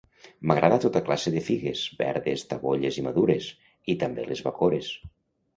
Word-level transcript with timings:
M'agrada 0.51 0.79
tota 0.85 1.01
classe 1.09 1.33
de 1.35 1.43
figues: 1.49 1.83
verdes, 2.01 2.45
tabolles 2.55 2.97
i 3.01 3.05
madures. 3.09 3.51
I 3.95 4.01
també 4.05 4.29
les 4.31 4.43
bacores. 4.49 4.91